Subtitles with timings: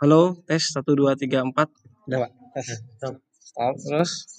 [0.00, 1.68] Halo, tes 1 2 3 4.
[2.08, 2.32] Udah, Pak.
[2.56, 2.68] Tes.
[3.44, 3.76] Stop.
[3.84, 4.24] Terus